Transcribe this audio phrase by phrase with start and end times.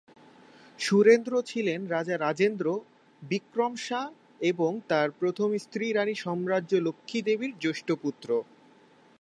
[0.79, 2.67] সুরেন্দ্র ছিলেন রাজা রাজেন্দ্র
[3.21, 4.07] বিক্রম শাহ
[4.41, 8.29] এবং তার প্রথম স্ত্রী রাণী সাম্রাজ্য লক্ষ্মী দেবীর জ্যেষ্ঠ পুত্র।